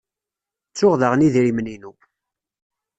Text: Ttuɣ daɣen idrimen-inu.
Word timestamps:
Ttuɣ 0.69 0.93
daɣen 0.99 1.25
idrimen-inu. 1.27 1.91